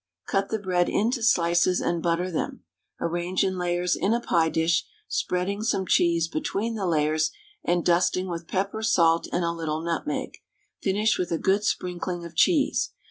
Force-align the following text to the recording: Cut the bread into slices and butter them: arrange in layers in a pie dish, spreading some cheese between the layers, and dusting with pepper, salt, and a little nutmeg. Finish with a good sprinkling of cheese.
Cut 0.25 0.49
the 0.49 0.57
bread 0.57 0.89
into 0.89 1.21
slices 1.21 1.79
and 1.79 2.01
butter 2.01 2.31
them: 2.31 2.63
arrange 2.99 3.43
in 3.43 3.55
layers 3.59 3.95
in 3.95 4.15
a 4.15 4.19
pie 4.19 4.49
dish, 4.49 4.83
spreading 5.07 5.61
some 5.61 5.85
cheese 5.85 6.27
between 6.27 6.73
the 6.73 6.87
layers, 6.87 7.29
and 7.63 7.85
dusting 7.85 8.27
with 8.27 8.47
pepper, 8.47 8.81
salt, 8.81 9.27
and 9.31 9.43
a 9.45 9.51
little 9.51 9.83
nutmeg. 9.83 10.39
Finish 10.81 11.19
with 11.19 11.31
a 11.31 11.37
good 11.37 11.63
sprinkling 11.63 12.25
of 12.25 12.35
cheese. 12.35 12.93